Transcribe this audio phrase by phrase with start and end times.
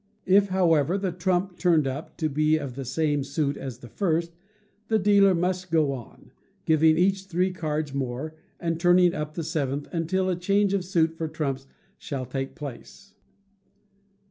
[0.25, 4.31] If, however, the trump turned up to be of the same suit as the first,
[4.87, 6.31] the dealer must go on,
[6.65, 11.13] giving each three cards more, and turning up the seventh, until a change of suit
[11.13, 11.67] for trumps
[11.99, 13.13] shall take place.